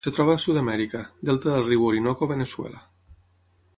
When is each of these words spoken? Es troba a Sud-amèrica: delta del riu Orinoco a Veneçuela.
Es 0.09 0.13
troba 0.13 0.31
a 0.35 0.41
Sud-amèrica: 0.43 1.01
delta 1.29 1.53
del 1.57 1.67
riu 1.67 1.85
Orinoco 1.91 2.29
a 2.31 2.33
Veneçuela. 2.33 2.83